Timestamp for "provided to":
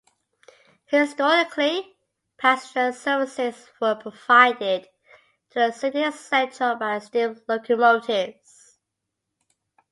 3.93-5.59